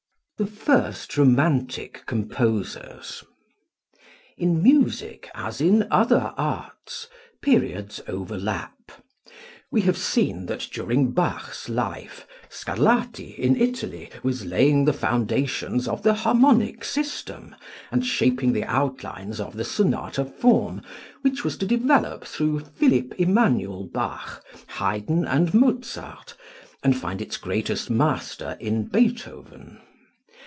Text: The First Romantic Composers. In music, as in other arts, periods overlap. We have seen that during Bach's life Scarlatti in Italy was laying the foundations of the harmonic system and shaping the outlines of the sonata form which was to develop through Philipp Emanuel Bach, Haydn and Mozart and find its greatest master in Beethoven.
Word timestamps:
The 0.43 0.47
First 0.47 1.19
Romantic 1.19 2.03
Composers. 2.07 3.23
In 4.39 4.63
music, 4.63 5.29
as 5.35 5.61
in 5.61 5.85
other 5.91 6.33
arts, 6.35 7.05
periods 7.43 8.01
overlap. 8.07 8.91
We 9.71 9.81
have 9.81 9.99
seen 9.99 10.47
that 10.47 10.67
during 10.73 11.11
Bach's 11.11 11.69
life 11.69 12.25
Scarlatti 12.49 13.35
in 13.37 13.55
Italy 13.55 14.09
was 14.23 14.43
laying 14.43 14.85
the 14.85 14.93
foundations 14.93 15.87
of 15.87 16.01
the 16.01 16.15
harmonic 16.15 16.83
system 16.83 17.55
and 17.91 18.03
shaping 18.03 18.51
the 18.51 18.63
outlines 18.63 19.39
of 19.39 19.55
the 19.55 19.63
sonata 19.63 20.25
form 20.25 20.81
which 21.21 21.43
was 21.43 21.55
to 21.57 21.67
develop 21.67 22.25
through 22.25 22.61
Philipp 22.61 23.13
Emanuel 23.19 23.83
Bach, 23.93 24.43
Haydn 24.79 25.23
and 25.23 25.53
Mozart 25.53 26.33
and 26.81 26.97
find 26.97 27.21
its 27.21 27.37
greatest 27.37 27.91
master 27.91 28.57
in 28.59 28.85
Beethoven. 28.87 29.79